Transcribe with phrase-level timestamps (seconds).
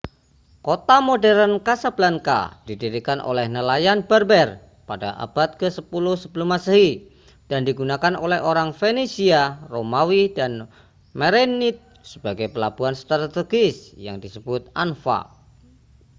[0.67, 4.49] kota modern casablanca didirikan oleh nelayan berber
[4.89, 6.51] pada abad ke-10 sm
[7.49, 9.43] dan digunakan oleh orang fenisia
[9.73, 10.51] romawi dan
[11.19, 11.75] merenid
[12.11, 13.75] sebagai pelabuhan strategis
[14.05, 15.19] yang disebut anfa